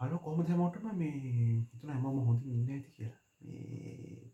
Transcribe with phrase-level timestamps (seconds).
[0.00, 3.22] Hello කොම හැමෝටම මේ හිතුන හැමම හොඳින් ඉන්න ඇති කියලා.
[3.40, 4.32] මේ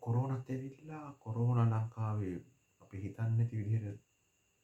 [0.00, 2.34] කොරෝනත් ඇවිල්ලා කොරෝන ලංකාවේ
[2.82, 4.02] අපි හිතන්න ඇති විදිහට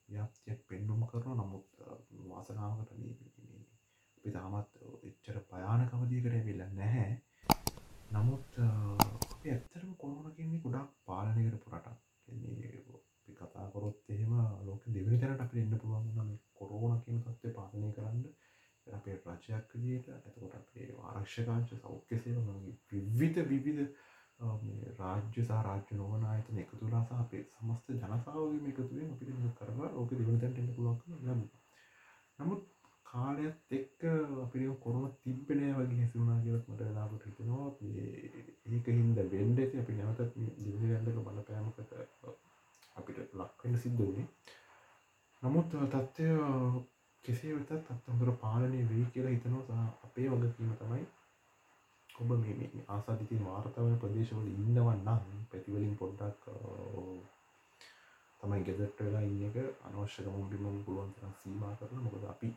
[0.09, 1.81] ව්‍යාප්තියක් පෙන්නුම් කරන නමුත්
[2.27, 7.11] වාසනාවකට අපි තාමත් එච්චර පයානකවදීකට ඇවිල්ල නැහැ.
[8.13, 8.61] නමුත්
[9.27, 11.99] අපි ඇත්තරම කොරෝන කියන්නේ ගොඩක් පාලනයකට පුරටක්
[13.37, 14.33] කතාකොරොත් එහෙම
[14.65, 17.86] ලෝක දෙවනි තැනට අපි එන්න පුළුවන් නම් කොරෝන කියන තත්ත්වය පාලනය
[19.63, 23.91] කරන්න අපේ රජයක් විදියට ඇතකොට අපේ ආරක්ෂකාංශ සෞඛ්‍ය සේවගේ විවිධ විවිධ
[24.99, 30.41] රාජ්‍ය සහ රාජ්‍ය නොවන අයතන එකතුලා සහ අපේ සමස්ත ජනතාවගේ එකතුවෙන් අපිට කරවා ඕක දෙවනි
[30.41, 31.41] තැනට එන්න පුළුවන් ලැබ
[32.39, 32.67] නමුත්
[33.07, 34.03] කාලයත් එක්ක
[34.45, 37.69] අපිට කොරුණ තිබ්බෙනය වගේ හැසුනා කියලත් මට ලාබට හිතනවා
[38.71, 41.97] ඒක හින්ද වෙන්ඩ ඇති අපි නැවතත් දිවිලි ගන්නක බලපෑමකට
[42.97, 44.29] අපිට ලක්වෙන්න සිද්ධ වුණේ
[45.43, 46.29] නමුත් තත්ත්වය
[47.37, 51.07] කෙසේ වෙතත් අත්තහොර පාලනය වෙයි කියලා හිතනවා අපේ වගකීම තමයි
[52.17, 56.47] ඔබ මේ ආසාධිතින් වාර්තාවන ප්‍රදේශවල ඉන්නවන්නම් පැතිවලින් පොඩ්ඩක්
[58.41, 62.51] තමයි ගෙදට වෙලා ඉන්න එක අනවශ්‍ය ගමුන් බිමම් පුළුවන්තරම් සීමා කරන මොකද අපි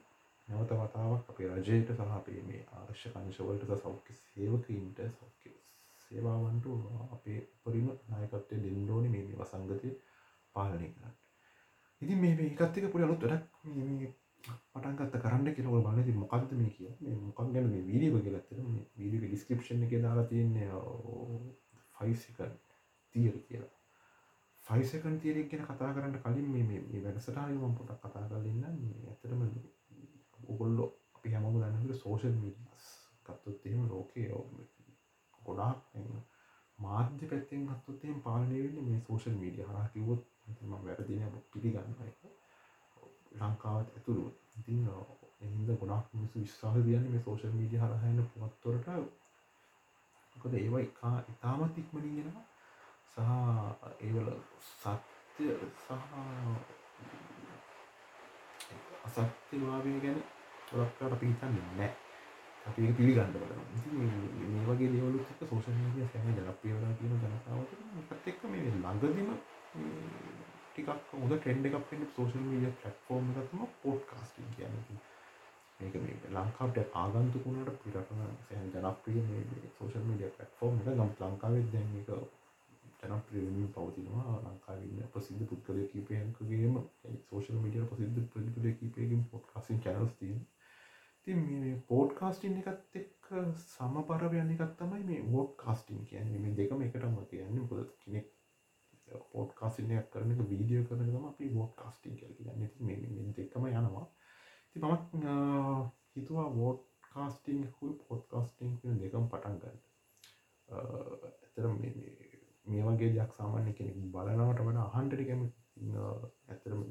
[0.48, 5.54] නැවත වතාවක් අපේ රජයට සහ අපේ මේ ආර්ශ්‍ය කංශවලට සෞඛ්‍ය සේවකයින්ට සෞඛ්‍ය
[6.02, 6.72] සේවාවන්ට
[7.12, 9.94] අපේ උපරිම නායකත්වය දෙන්නෝනි මේ වසංගතය
[10.56, 11.14] පාලනය කරන්න.
[12.02, 14.26] ඉතින් මේ එකත්තික පුළ අලුත් වැඩක්.
[14.80, 18.64] පටන්ගත්ත කරන්න කියලව බලති මොකක්ද මේ කිය මොකක් ගැන මේ වීඩියෝ කියලත්තර
[18.98, 20.70] වීඩිය ඩිස්ක්‍රපෂන් එක දාලා තියන්නේ
[21.96, 22.56] ෆයිසිකන්
[23.16, 23.74] තියර කියලා.
[24.66, 28.66] ෆයිසකන් තීරක් ගැන කතා කරන්න කලින් මේ වැඩසටායම පොටක් කතා කරලන්න
[29.08, 29.46] ඇතරම
[30.48, 32.90] ඔගොල්ලො අපි හැමම දන්නට සෝෂල් මීඩියස්
[33.26, 34.28] කත්තුත්තේම ලෝකය
[35.42, 35.96] ගොඩාක්
[36.80, 40.28] මාධ්‍ය පැත්තෙන් හත්තුත්තයෙන් පාලනයවෙන්න මේ සෝෂල් මීඩිය හරා කිවොත්
[40.82, 42.39] වැරදින පිළිගන්න එක
[43.32, 44.26] ලංකාවත් ඇතුළු
[44.58, 44.86] ඉතින්
[45.42, 48.88] එහිද ගොඩක් මිනිසු විශ්වාහ තියන්න මේ සෝෂල් මීඩිය හරහන්න පුවත්වරට
[50.36, 52.46] කොද ඒවා එකා ඉතාමත් ඉක්මනින් ගෙනවා
[53.12, 53.20] සහ
[54.02, 54.30] ඒවල
[54.66, 55.46] සත්‍ය
[55.78, 55.90] සහ
[59.06, 60.22] අසත්‍යවාවය ගැන
[60.68, 61.92] ගොඩක්කට අපි හිතන්න නෑ
[62.66, 63.44] අපි පිළිගන්න බල
[63.94, 67.72] මේ වගේ දේවලුත් සෝෂල් මීඩිය සෑම ජනප්‍රියවලා කියන ජනතාවට
[68.08, 69.30] පත් එක්ක මේ ළඟදිම
[70.82, 74.76] ටිකක් හොඳ ට්‍රෙන්ඩ එකක් පෙන් සෝෂල් මීඩිය පලට්ෆෝර්ම් එකතම පෝට් කාස්ටින් කියන
[75.80, 79.24] මේක මේ ලංකාවට ආගන්තුකුණට පිරටන සෑන් ජනප්‍රිය
[79.78, 82.14] සෝෂල් මීඩිය පලට්ෆෝර්ම් එක ගම් ලංකාවේ දැන් එක
[83.02, 84.38] ජනප්‍රියමින් පවතිනවා.
[84.46, 86.80] ලංකාවන්න ප්‍රසිද්ධ පුද්ගලය කීපයකගේම
[87.28, 90.42] සෝෂල් මීඩිය ප්‍රසිද්ධ ප්‍රතිපලය කීපයකින් පොට් කාසින් චනස් තිීන්
[91.28, 96.44] ති මේ පෝට් කාස්ටින් එකත් එක් සමපරව යන්න එකත් තමයි මේ වෝට් කාස්ටින් කියන්නේ.
[96.44, 97.70] මේ දෙකම එකටම කියන්නේ.
[97.70, 98.36] පොද කෙනෙක්
[99.32, 104.06] පෝට් කාසිනයක් කරන එක වීඩියෝ කරන තම අපි වෝට් කාස්ටිං කල නැති මේ දෙක්කම යනවා.
[104.72, 105.04] ති මත්
[106.16, 108.72] හිතුවා වෝට් කාස්ටිං හුල් පොට් කාස්ටිං
[109.02, 109.80] දෙකම් පටන් ගන්න.
[110.70, 111.66] ඇතර
[112.68, 115.44] මේ වගේ දෙයක් සාමාන්‍ය කෙනෙක් බලනවට වන අහන්ටට කැම
[116.50, 116.82] ඇතරම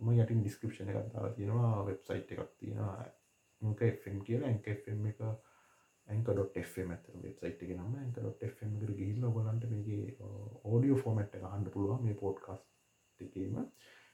[0.00, 2.94] ම යටින් ඩිස්ක්‍රපෂණ එකක් දාලා තියෙනවා වෙබ්සයිට් එකක් තියෙනවා
[3.62, 4.48] එක එම් කියලා.
[4.48, 4.86] ඇක එක
[6.08, 10.14] ඇක.ෆම් ඇත වෙබ්සයිට් එක නම ඇක.ෆම් කර ගිහිල්ල ඔගලන්ට මේගේ
[10.64, 12.62] ඕඩියෝ ෆෝමට් එක හන්ඩ පුළුවන් මේ පෝඩ්කාස්
[13.20, 13.58] එකීම.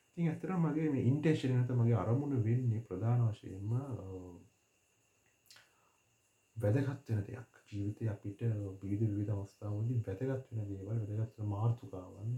[0.09, 3.73] ඉතින් ඇතර මගේ මේ ඉන්ටේශනත මගේ අරමුණ වෙන්නේ ප්‍රධාන වශයෙන්ම
[6.57, 7.59] වැදගත්වෙන දෙයක්.
[7.69, 8.43] ජීවිතය අපිට
[8.81, 12.37] බීද විධ අවස්ථාවලින් වැදගත් වෙන දේවල් වැදගත්ව මාර්තුකාවන්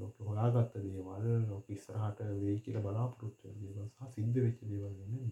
[0.00, 5.22] ලොක හොයාගත්ත දේවල් ලොක ඉස්සරහට වේ කියල බලාපොරොත්ව දේවල් සහ සිද්ධ වෙච්ච දේවල් වෙන්න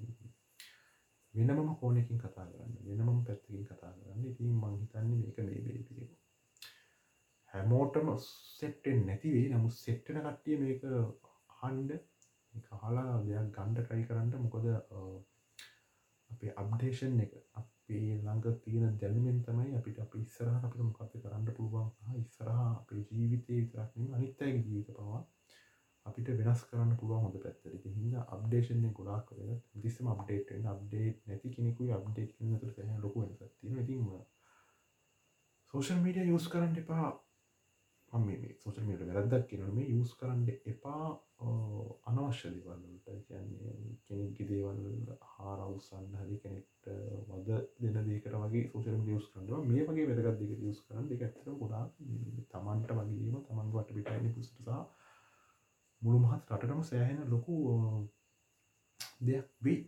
[1.34, 4.24] වෙනමම කෝනකින් කතා කරන්න වෙනමම පැත්තකින් කතා කරන්න.
[4.26, 6.08] ඉතින් මංහිතන්නේ මේක මේ බේපිය
[7.54, 8.08] හැමෝටම
[8.58, 10.82] සෙට්ටෙන් නැතිවේ නමු සෙට්ටන කට්ටිය මේක
[11.58, 11.90] හන්ඩ
[12.76, 14.66] හලා දෙයක් ගණ්ඩ ට්‍රයි කරන්න මොකද
[16.30, 21.90] අපේ අබ්ඩේෂන් එක අපේ ළඟ තියෙන දැනුමෙන් තමයි අපිට අප ඉස්සරහ අපිට මොකක්ද කරන්න පුළුවන්.
[22.20, 25.22] ඉස්සරහ අපේ ජීවිතය විතරක්ම අනිත්තයගේ ජීවිත පවා
[26.06, 29.32] අපිට වෙනස් කරන්න පුළුව හොඳ පැත්තර හිද අප්ඩේෂන ගොඩක්
[29.82, 34.06] දිසම අප්ඩේට අප්ඩේට් නැති කෙනෙකු අප්ඩේට් කන්නතුර සහ ලොකු වෙනසතින ඉතිම
[35.74, 37.10] සෝෂල් මීඩිය යස් කරන්න එපා.
[38.12, 41.10] මේ සෝෂල් මීට වැරදක් කියනම යස් කරන්න එපා
[42.06, 43.74] අනවශ්‍ය දෙවල්ලට කියන්නේ
[44.06, 44.80] කෙනෙක් දේවල්
[45.28, 46.90] හාරවසන්න හරි කෙනෙක්ට
[47.28, 51.06] වද දෙන දේකට වගේ සෝෂල් ියස් කරනවා මේ වගේ වැදගත් දෙක යස් කරන්න.
[51.08, 51.84] දෙක ඇතර ගොඩා
[52.50, 54.82] තමන්ට වගේම තමන් වට පිටයින පුස්ටසා
[56.02, 57.54] මුළු මහත් රටටම සෑහෙන ලොකු
[59.20, 59.80] දෙයක් වෙයි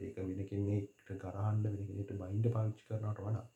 [0.00, 3.46] ඒක වෙන කෙනෙක්ට ගරහන්ඩ වෙන කෙනෙට බයින්ඩ පාවිච්චි කරනට වඩා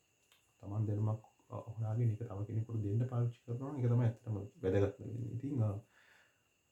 [0.63, 1.31] තමන් දෙනමක්
[1.67, 4.97] හොනාගේ එක තම කෙනෙකුට දෙන්න පාවිච්චි කරනවා එක තම ඇත්තම වැදගත්
[5.29, 5.63] ඉතිං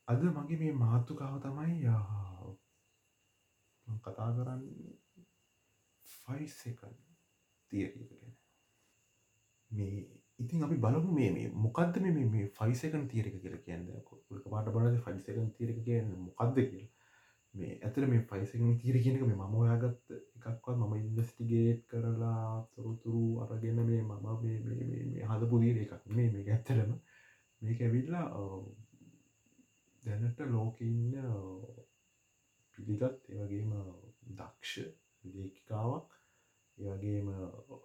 [0.07, 1.80] අද මගේ මේ මාතුකාව තමයි
[6.25, 6.96] ෆයිසකන්
[7.72, 8.36] තියරීක ගැන.
[9.69, 13.88] මේ ඉතින් අපි බලමු මේ මේ මොකක්ද මේ මේ ෆයිසකන් තීරක කියල කියන්න.
[14.48, 16.86] පාට බලද ෆයිසකන් තීරක කියන්න මොකක්ද කියල.
[17.54, 23.84] මේ ඇතර මේ ෆයිසකන් තීර කියනක මේ මම ඔයාගත්ත එකක්වත් මම ඉන්වස්ටිගේට් කරලා තොරතුරු අරගෙන
[23.84, 26.96] මේ මම හදපු දීර එකක් මේ මේ ඇත්තරම
[27.62, 28.25] මේක ඇවිල්ලා
[30.04, 31.13] දැනට ලෝකඉන්න
[32.78, 33.72] පිළිගත් ඒවගේම
[34.31, 34.74] දක්ෂ
[35.24, 36.18] ලේකිකාවක්
[36.78, 37.30] ඒවගේම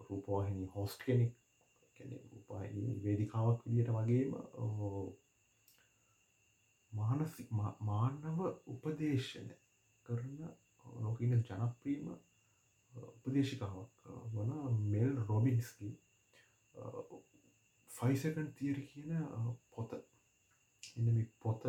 [0.06, 1.47] රූපවාහිනි හෝස්ට කෙනෙක් රූපවාහිනි
[3.02, 4.32] වේදිකාවක් විදියට වගේම
[6.92, 7.46] මානසි
[7.82, 9.48] මානව උපදේශන
[10.06, 10.38] කරන
[10.84, 12.12] ලෝකඉන්න ජනප්‍රීම
[12.92, 14.52] උපදේශිකාවක් වන
[14.86, 15.90] මෙල් රොබින්ස්කි
[17.90, 19.12] ෆයිසකන් තීර කියන
[19.70, 21.66] පොත එ පොත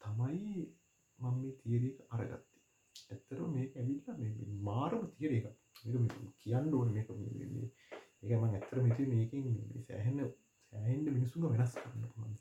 [0.00, 0.66] තමයි
[1.18, 2.56] මම මේ තීරක අරගත්ති
[3.10, 5.46] ඇත්තර මේ ඇවිල්ලා මේ මාරම තීර එක
[6.38, 7.08] කියන්න ඕන මේක
[8.22, 9.46] ඒකම ඇත්තර මෙති මේකින්
[9.82, 10.20] සෑහෙන්න
[10.72, 12.38] සෑහෙන්ට මිනිසුන් වෙනස් කරන්න පුළන්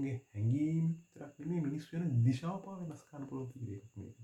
[0.00, 4.16] තීරක මිනිස්සුන්ගේ හැඟීම් තරක්නේ මිනිස් වෙන දිශාපා වෙනස් කරන්න පුළොන් තීරක් මේක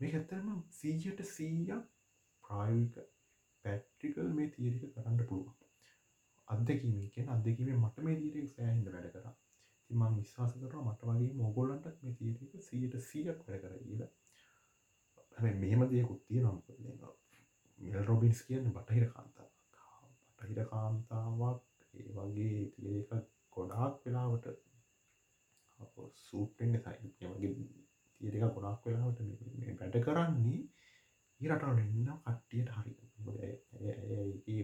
[0.00, 1.84] මේ ඇත්තරම සීජයට සීයක්
[2.44, 2.96] ප්‍රායවික
[3.64, 5.54] පැට්ටිකල් මේ තීරක කරන්න පුළුවන්.
[6.48, 9.34] අදකීමකෙන් අදකීම මට මේ තීරෙක් සෑහින්ද වැඩ කරා.
[9.90, 14.10] තිමන් විශ්වාස කර මට වගේ මොගොල්ලන්ටත් මේ තීරක සීට සියක් වැඩ කර කියලා.
[15.38, 16.58] හැ මෙහෙම දෙයකුත් තිය නම්
[17.78, 19.82] මිල් රොබින්ස් කියන්න බටහිර කාන්තාවක්.
[20.38, 21.66] බටහිර කාන්තාවක්.
[21.94, 24.67] ඒ වගේ තියක ගොඩාක් වෙලාවට
[26.18, 27.52] සූපෙන්න්න සයි වගේ
[28.20, 29.20] තියරක ගොඩක් වෙලාවට
[29.78, 30.60] වැඩ කරන්නේ
[31.40, 32.94] ඊරටවල ඉන්න කට්ටියට හරි.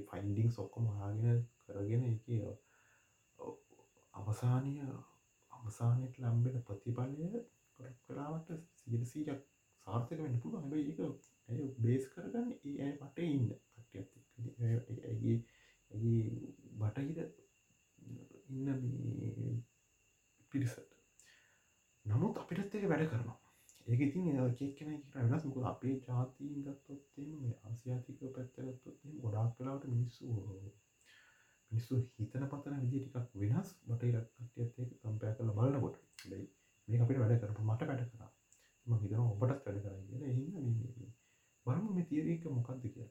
[0.04, 2.24] ෆයින්ඩිං සොක්කොම හාගෙන කරගෙන එක
[4.14, 4.72] අවසානය
[5.52, 7.28] අවසානයට ලම්බෙන ප්‍රතිඵලය
[7.78, 9.44] ගොඩක් වෙලාවට සියසීයක්
[9.86, 11.00] සාර්ථක වෙන්න පුළුව හැබ ඒක
[11.48, 14.04] ඇය බේස් කරගන්න ඒ ඇය පටේ ඉන්න කට්ටිය
[15.04, 15.38] ඇගේ
[15.90, 16.24] ඇගේ
[16.78, 17.18] බටහිර
[18.48, 19.62] ඉන්න
[20.52, 20.92] පිරිසට
[22.04, 23.38] නමුත් අපිටත් එක වැඩ කරනවා
[23.86, 24.90] ඒක ඉතින් කෙක් කෙන
[25.24, 30.24] වෙනස් මුක අපේ ජාතීන් ගත්තොත්තේම මේ ආසියාතික පැත්තගත්තොත්තේ ගොඩක් කලාවට මිනිස්සු
[31.84, 35.96] මිනිස්සු හිතන පතන විදි ටිකක් වෙනස් බටරක් කටයත්තේ කම්පය කල බලන්නකොට
[36.30, 36.44] ලයි
[36.88, 38.30] මේ අපිට වැඩ කරපු මට වැඩ කරා.
[38.86, 40.48] ම හිතන ඔබටත් වැඩ කර කියන එහින්න
[41.66, 43.08] බලමු මේ තියරක මොකක්ද කිය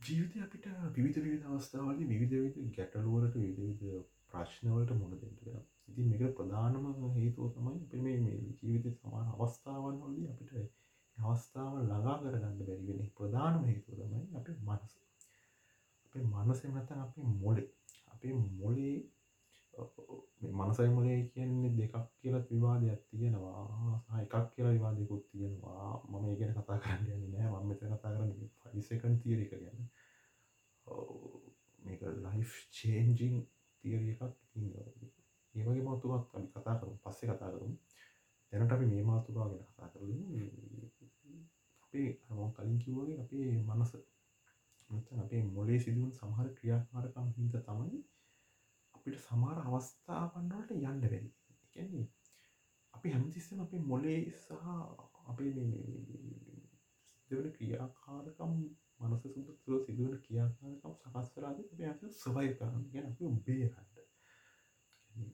[0.00, 3.84] ජීවිතය අපිට විවිධ විවිධ අවස්ථාවල විවිධ විධ ගැටලුවලට විවිධ
[4.30, 5.44] ප්‍රශ්නවලට මුණ දෙට
[5.88, 10.54] ඉති මේක ප්‍රධානම හේතුව තමයි පෙමේ මේ ජීවිත සමාන අවස්ථාවන් හොල්ලි අපිට
[11.16, 15.05] අවස්ථාව ළඟා කරගන්න බැරිවෙන ප්‍රධානම හේතුව තමයි අප මනස.
[16.16, 17.68] අපේ මනසෙන් නැතන් අපේ මොලේ
[18.08, 18.96] අපේ මොලේ
[20.50, 27.12] මනසයි මොලේ කියන්නේ දෙකක් කියලත් විවාදයක් තියෙනවා එකක් කියලා විවාදයකුත් තියෙනවා මම ඒගෙන කතා කරන්න
[27.16, 28.32] යන්න නෑ මම මෙත කතා කරන්න
[28.62, 29.80] ෆයිසකන් තියර එක ගැන
[31.78, 33.36] මේක ලයිෆ් චේන්ජිං
[33.84, 34.22] තියර එකක්
[35.54, 37.78] ඒවගේ මතුවත් අපි කතා කරු පස්සේ කතා කරුම්
[38.52, 40.12] දැනට අපි මේ මාතුකා ගැන කතා කරල
[41.82, 43.92] අපේ හම කලින් කිව්වගේ අපේ මනස
[44.90, 47.98] අපේ මොලේ සිදුවන් සමහර ක්‍රියාකාරකම් හිද තමයි
[48.94, 51.20] අපිට සමාර අවස්ථාවන්නට යන්න බැරි
[51.64, 52.06] එකන්නේ
[52.94, 54.52] අපි හැමතිස්සම අපේ මොලේ සහ
[55.26, 55.52] අපේ
[57.20, 58.56] සිදුවන ක්‍රියාකාරකම්
[59.00, 62.88] මනස සුද තුළ සිදුවන ක්‍රියාකාරකම් සකස්වරාද අප සවයි කරන්න.
[62.92, 63.96] ගැන අප බේරන්න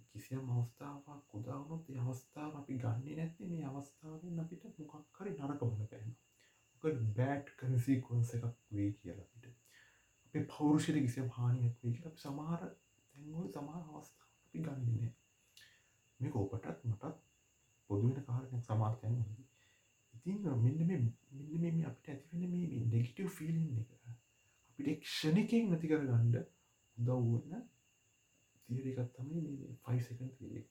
[0.09, 6.15] කිසියම් අවස්ථාවක් උදාවනොත් අවස්ථාව අපි ගන්නේ නැති මේ අවස්ථාවෙන් අපිට මොකක් හරි නරක බල පැහෙන
[6.83, 9.51] බෑට් කන්සිකුවන්ස එකක් වේ කියලපිට
[10.25, 15.13] අපේ පෞරුෂයට කිසියම් හානියක් වේ කියලා සමහර තැන්වල සමහර අවස්ථාව අපි ගන්නන්නේ
[16.21, 17.21] මේක ඔබටත් මටත්
[17.91, 19.19] පොදුවෙන කාරණයක් සමාර්තයන්
[20.15, 26.43] ඉතින් මෙන්න මෙන්න මේ අපිට ඇතිවෙන මේ නෙගිටව ෆිලින් එක අපිට ක්ෂණිකෙන් නැති කරගණ්ඩ
[26.97, 27.65] උදව්වන්න
[28.69, 30.65] තීරකත් තමයි ෆයිසකන් තිරේ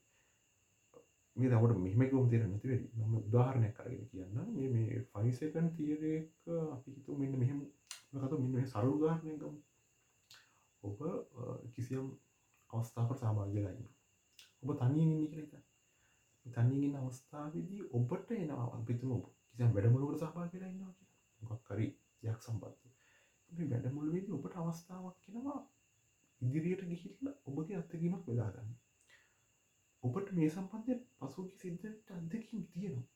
[1.36, 4.36] මේ දවට මෙහමකම තේර නැතිවෙ ම උදාහරණයක් කරගෙන කියන්න
[4.72, 6.04] මේ ෆයිසකන් තීරක
[6.68, 7.60] අපි හිතු මෙන්න මෙහෙම
[8.14, 9.56] කත මෙ සරුගාරණයකම්
[10.82, 10.98] ඔබ
[11.70, 12.06] කිසියම්
[12.70, 13.88] අවස්ථාවට සහභාගලයින්න
[14.62, 15.54] ඔබ තනියෙන් ඉන්න කියලත
[16.46, 19.12] තනියෙන් අවස්ථාවදී ඔබට එනවා අපිතුම
[19.46, 21.10] කිසිම් වැඩමුළුවට සහභා කරන්නවා කිය
[21.40, 21.88] මොක්කරි
[22.22, 25.60] යක් සම්බන්ධ වැඩමුළුවේදී ඔබට අවස්ථාවක් කෙනවා
[26.40, 28.72] ඉදිරියට ගිහිල්ල ඔබගේ අත්තකීමක් වෙලාගන්න
[30.04, 33.08] ඔබට මේ සම්බන්ධය පසුකි සිද්ධට අදකින් තියෙනවා.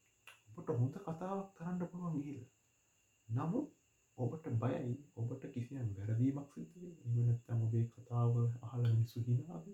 [0.51, 2.45] ඔබට හොඳ කතාවක් කරන්න පුළුවන් ගිහිල්
[3.29, 3.73] නමුත්
[4.19, 4.93] ඔබට බයයි.
[5.17, 9.67] ඔබට කිසියම් වැරදීමක් සිතේ එමනත්තම් ඔබේ කතාව අහල මිනිස්සු හිනාද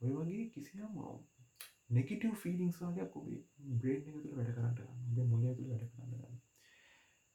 [0.00, 0.98] ඔය වගේ කිසියම්
[1.90, 3.40] නෙගටව ෆිලිංස් වගේ ඔබේ
[3.76, 6.40] බ්‍රේන් තුළ වැඩ කරට ඔබේ මොල තුළ වැඩ කරන්න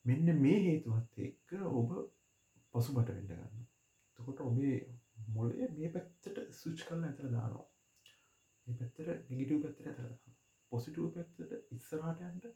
[0.05, 1.95] මෙන්න මේ හේතුවත් එක්ක ඔබ
[2.73, 3.65] පසුබට වෙන්න ගන්න
[4.19, 4.77] තකොට ඔබේ
[5.29, 7.65] මොලේ මේ පැත්තට සුච් කරල ඇතර දානවා
[8.67, 10.11] මේ පැත්තර නිගිටව පැත්තර ඇතර
[10.71, 12.47] පොසිටව පැත්තට ඉස්සරාටයන්ට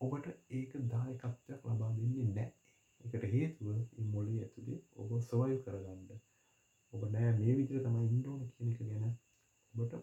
[0.00, 2.48] ඔබට ඒක දායකත්වයක් ලබා දෙන්නේ නෑ
[3.00, 6.20] එකට හේතුව මොලේ ඇතුළේ ඔබ සවයු කරගන්න.
[6.92, 9.10] ඔබ නෑ මේ විදිර තමයි ඉන්ඩෝන කියන එක ගැන
[9.74, 9.98] ඔබට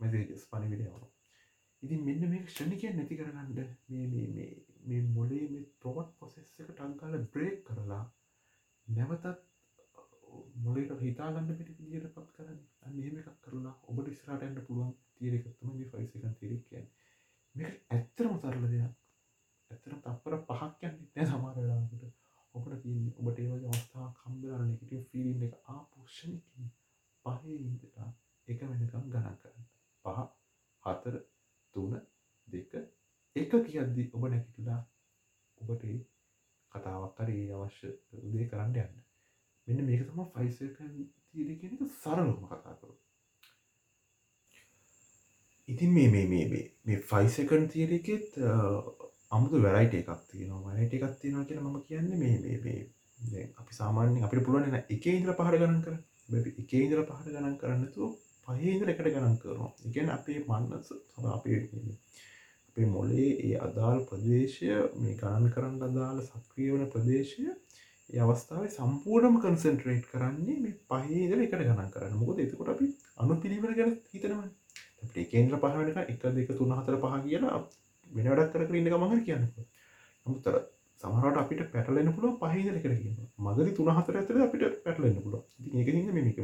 [0.00, 1.14] මැසේජස් පනිවිඩයවනවා
[1.82, 3.50] ඉතින් මෙන්න මේ ෂණිකය නැති කරගන්න
[4.84, 8.04] මේ මොලේ මේ තොමත් පොසෙස් එක ටංකාල බ්‍රේක් කරලා
[8.88, 9.26] නැවතත්
[10.56, 12.58] මොලට හිතාගන්න පිටි දිට පත් කරන්න.
[12.82, 16.88] අන්නම එකක් කරලා ඔබට ස්රාටන්ට පුළුවන් තීරකත්තම මේ ෆයිසකන් තිරක්කයන්
[17.54, 18.96] මේ ඇත්තරම සරල දෙයක්.
[19.70, 22.27] ඇත්තර තපර පහක් යන්න නෑ සමාරලාකට
[23.28, 26.68] ඔබට තියන්න ඔබට ඒවගේ අවස්ථා කම්බරන්න එකට ෆිලින් එක ආපෝෂණකින්
[27.24, 27.98] පහේ ඉදට
[28.48, 29.66] එක වෙනකම් ගණන් කරන්න.
[30.04, 30.20] පහ
[30.84, 31.18] හතර
[31.74, 31.98] තුන
[32.48, 32.72] දෙක
[33.36, 34.78] එක කියද්දි ඔබ නැකිටලා
[35.60, 35.84] ඔබට
[36.72, 37.92] කතාවක් කරේ අවශ්‍ය
[38.30, 38.96] දේ කරන්න යන්න.
[39.66, 40.80] මෙන්න මේක තම ෆයිසක
[41.28, 42.94] තීර කෙනෙක සරලම කතා කරු
[45.68, 48.38] ඉතින් මේ මේ මේ මේ ෆයිසකන් තීරකෙත්
[49.30, 50.62] අමුතු වැරයිට එකක් තියෙනවා.
[50.68, 52.80] වරයිට එකක් තියෙනවා කියලා මම කියන්නේ මේ මේ මේ
[53.56, 55.94] අපි සාමාන්‍යෙන් අපිට පුළුවන් එක ඉන්ද්‍ර පහර ගණන් කර
[56.56, 58.10] එක ඉන්ද්‍ර පහර ගණන් කරන්නතු
[58.48, 59.72] පහේදර එකට ගණන් කරනවා.
[59.84, 60.92] ඉගැන අපේ මන්නස
[61.30, 61.58] අපේ
[62.68, 69.36] අපේ මොලේ ඒ අදාල් ප්‍රදේශය මේ ගණන් කරන්න අදාළ සක්‍රිය වන ප්‍රදේශය ඒ අවස්ථාව සම්පූර්ණම
[69.40, 72.16] කන්සන්ට්‍රේට් කරන්නේ මේ පහේදර එකට ගණන් කරන්න.
[72.16, 74.48] මොකද එතකොට අපි අනු පිළිවර ගැන හිතනවා.
[75.02, 77.60] අපේ කේන්ද්‍ර පහවෙනක එක දෙක තුන හතර පහ කියලා
[78.10, 79.46] වෙන වැඩක් කර ඉන්න මහර කියන්න
[80.26, 80.56] නමුත්තර
[81.02, 85.42] සමහරට අපිට පැටලෙන පුළුව පහහිදර කර කියන්න මගරි තුන හතර ඇතර අපිට පැටලෙන්න පුළුව
[85.74, 85.94] ඒක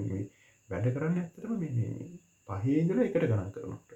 [0.07, 0.23] මේ
[0.69, 1.91] වැඩ කරන්න ඇතරම මේ
[2.49, 3.91] පහේදල එකට ගණන් කරනට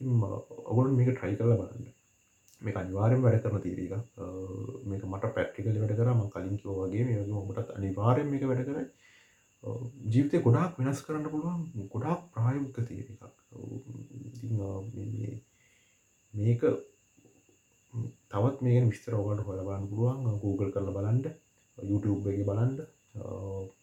[0.00, 1.88] ඔගොල් මේක ට්‍රයි කරල බලන්න.
[2.62, 3.92] මේ අනිවාරෙන් වැඩ කරන තීරීක
[4.84, 8.86] මේක මට පැට්ටිකල වැඩ කරම කලින් කිව වගේ මේ වගේ මොටත් අනිවාරයෙන් මේක වැඩ කරයි.
[10.06, 13.22] ජීවිතය ගොඩාක් වෙනස් කරන්න පුළුවන් ගොඩාක් ප්‍රායමුක තීරකක්
[16.34, 16.60] මේක
[18.30, 20.26] තවත් මේ විස්තර ඔගට හොලබන්න පුළුවන්.
[20.42, 21.26] Google කරල බලන්ඩ
[21.78, 22.78] YouTube එක බලන්ඩ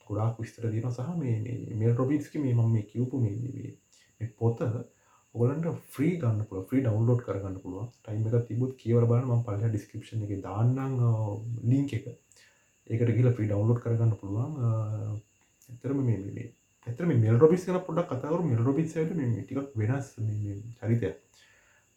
[0.08, 4.62] ගොඩාක් විස්තර තියෙන සහ මේ මෙල් රොබින්ස්කි මේ මම මේ කිවපු මේ පොත
[5.36, 9.68] ඔගලන්ට ්‍රී ගන්න පුල ්‍රී ඩවන්ලෝඩ් කරගන්න පුළුව ටයිම එක තිබුත් කියවර බල ම පල්ල
[9.74, 10.96] ඩිස්ක්‍රපෂන් එක දාන්නන්
[11.72, 12.06] ලිංක එක.
[12.90, 14.54] ඒකට ගිල ්‍රී ඩවන්ලෝඩ් කරගන්න පුළුවන්.
[15.76, 16.48] එතරම මේ
[16.88, 20.14] එතර මෙල් රොබිස් කන පොඩක් කතවරු මෙල් රොබිස් ටික් වෙනස්
[20.80, 21.10] චරිතය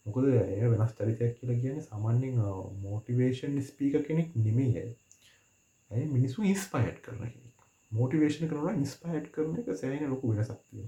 [0.06, 2.38] මොකද එය වෙනස් චරිතයක් කියලා කියන සාමාන්‍යෙන්
[2.84, 4.84] මෝටිවේෂන් ස්පීක කෙනෙක් නෙමේ
[5.90, 6.06] ඇයි.
[6.08, 7.22] මිනිස්සු ඉස්පයට් කරන
[7.90, 10.86] මෝටිවේෂන කරන ඉස්පයට් කරන එක සෑන ලොකු වෙනසක්තිය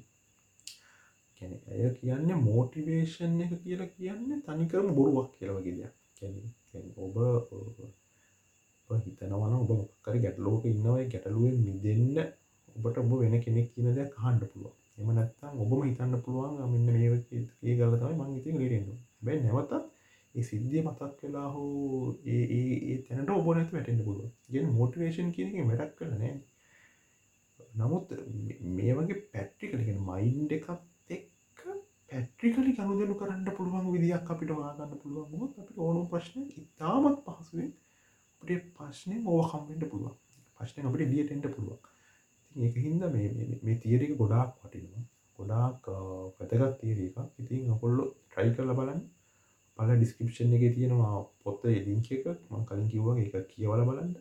[1.40, 5.94] කැන ඇය කියන්න මෝටිවේෂන් එක කියලා කියන්න තනිකරම බොරුවක් කියලවගේ දෙයක්.
[6.98, 7.16] ඔබ
[9.00, 12.16] හිතනවන ඔබ මොකරි ගැටලෝක ඉන්නවයි ගැටලුවෙන් මිදන්න
[12.76, 17.08] ඔබට ඔබ වෙන කෙනෙක් කියන දෙයක් හන්ඩ පුළුව එම නැත්තම් ඔබම හිතන්න පුළුවන් මෙන්න මේ
[17.62, 19.72] ඒ ගල තමයි මං ඉතින් ලේරෙන්ු බැ නැවතත්
[20.34, 25.94] ඒ සිද්ධිය මතක් වෙලා හෝ ඒ තැනට ඔබ නැති වැටෙන්ට පුළුව ගෙන මෝටිවේෂන් කියනක වැඩක්
[25.98, 26.34] කරනෑ
[27.74, 28.16] නමුත්
[28.72, 30.72] මේ වගේ පැට්ටිකලිගෙන මයින්් එකත්
[31.10, 31.62] එක්ක
[32.10, 37.72] පැට්‍රිකලි කනුදලු කරන්න පුළුවන් විදියක් අපිට වාගන්න පුළුවන් මුත් අපිට ඕනු ප්‍රශ්න ඉතාමත් පහසුවෙන්
[38.42, 40.16] අපට ප්‍රශ්නය ඕවකම්වෙන්ට පුළුවන්.
[40.60, 41.91] ප්‍රශ්නය අපට ලියටෙන්ට පුළුවන්.
[42.56, 43.02] ඒක හින්ද
[43.62, 45.04] මේ තීරක ගොඩාක් වටිනවා.
[45.38, 45.90] ගොඩාක්
[46.36, 49.00] පැතගත් තීරක ඉතින් ඔකොල්ලො ට්‍රයි කරල බලන්න.
[49.78, 52.26] පල ඩිස්කපෂන් එක තියෙනවා පොත්ත එලිංක එක.
[52.50, 54.12] ම කලින් කිව්වගේ එක කියවල බලන්න.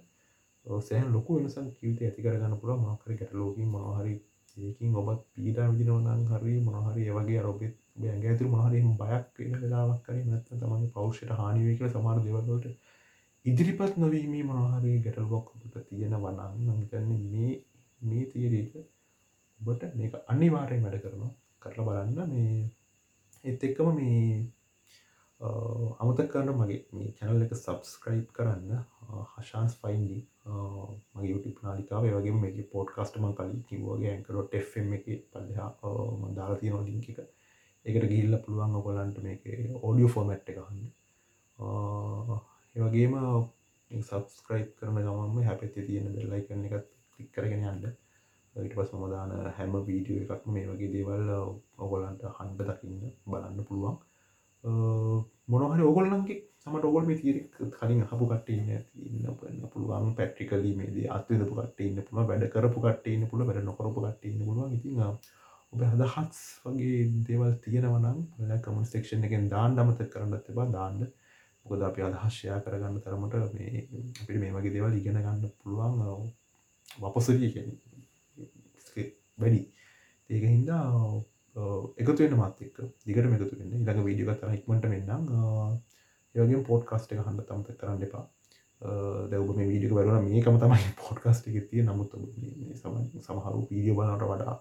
[0.82, 4.16] සෑහන් ලොකු වෙනසන් කිවත ඇති කරගන්න පුළ මහකර ගැටලෝකින් මහරි
[4.58, 10.26] ඒකින් ඔබත් පීටා විදිනවනන් හරි මොනහරි ඒවගේ රොබෙත් ඇග ඇතුර මහරම බයක් වෙන වෙලාවක් කරේ
[10.26, 12.68] නැත්ත තමගේ පෞෂ්ට හනිවේ කියල සමාර දෙවල්ලට
[13.46, 17.52] ඉදිරිපත් නොවීමේ මොනහරි ගැටල්බොක්කට තියෙන වනන් නමිතන්නේ මේ
[18.02, 18.74] මේ තීරක
[19.60, 21.32] ඔබට මේක අනිවාරයෙන් වැඩ කරනවා.
[21.62, 22.70] කරලා බලන්න මේ
[23.44, 24.24] එත් එක්කම මේ
[26.00, 28.72] අමතක් කරන්න මගේ මේ චැනල් එක සබස්ක්‍රයිබ් කරන්න
[29.34, 30.20] හශාන්ස් ෆයින්ඩි
[31.14, 32.04] මගේ යුටි නාලිකාව.
[32.16, 35.70] වගේ මේ පෝට් කස්ටම කලින් කිව්වගේ ඇකරොට එම් එක පල්ලහා
[36.24, 37.20] මදාලා තියෙන ලිංක එක.
[37.86, 39.44] එකට ගිල්ල පුළුවන් ඔකොලන්ට මේක
[39.82, 40.82] ඕඩියෝ ෆෝමට් එකහන්න
[42.76, 43.14] ඒවගේම
[43.92, 46.90] සබස්ක්‍රයිබ් කරන ගමම හැපැති තියෙන බෙල්ලයි කරන එකත්
[47.22, 47.92] ලික් කරගෙන යන්න.
[48.56, 51.28] ඊට පස් මදාන හැම වීඩියෝ එකක් මේ වගේ දේවල්
[51.86, 54.00] ඔගොලන්ට හන්ඩ දකින්න බලන්න පුළුවන්.
[55.54, 58.70] මොනහරි ඔගොල්ලන්ගේ සමට ඔගොල් මේ තීරක් කලින් හපු කටන්න
[59.08, 60.12] ඉන්න පන්න පුළුවන්.
[60.18, 64.76] පැට්‍රිකලීමේදී අත්විදපු කටන්න පුළ වැඩ කරපු කටන්න පුළ වැඩ නොකරපු කටන්න පුළුවන්.
[64.78, 67.00] ඉතින් ඔබ හදහත්ස් වගේ
[67.30, 68.20] දේවල් තියෙනවනම්
[68.68, 70.68] කමන් සෙක්ෂන් එකෙන් දාන්න අමත කරන්න තිබා.
[70.78, 71.02] දාන්න.
[71.66, 73.88] මොකද අපි අදහශ්‍යයා කරගන්න තරමට මේ
[74.22, 76.30] අපිට මේ වගේ දේවල් ඉගෙන ගන්න පුළුවන්.
[77.00, 77.52] වපසරිය
[79.38, 79.62] වැඩි
[80.30, 80.84] ඒක හින්දා
[81.98, 85.32] එකතු වෙන මාත් එක්ක දිගට එකතු වෙන්න ඉළඟ වීඩියෝ තර ඉක්මට වෙන්නම්.
[86.36, 88.28] ඒගේ පෝට් කස්ට එක හන්ඩ තමත කරන්න එපා.
[88.82, 92.16] Uh, දැවබ මේ වීඩියක වරුණ මේකම තමයි පොඩ්කස්ට එක තිය නමුත්
[93.26, 94.56] සමහරු පීඩිය බලනට වඩා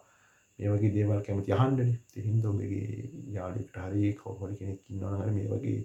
[0.58, 3.06] මේ වගේ දේවල් කැමති අහන්ඩන තිහින්ද ඔබගේ
[3.36, 5.78] යාලිට හරි කවහොල කෙනෙක් ඉන්නවනහර මේ වගේ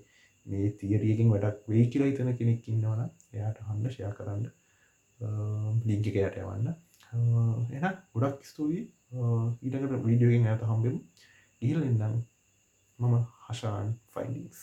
[0.46, 4.44] මේ තියරියකින් වැඩක් වෙයි කියලා හිතන කෙනෙක් ඉන්නවන එයාට හන්න ෂයා කරන්න.
[5.20, 6.68] ලිංකිකයට යවන්න.
[7.76, 8.84] එන ගොඩක් ස්තුූී
[9.64, 11.00] ඊටකට වීඩියෝගෙන් ඇත හම්බෙමු.
[11.62, 12.18] ඉහල් එන්නම්
[13.00, 13.16] මම
[13.48, 14.60] හෂාන් ෆයින්ඩිංස්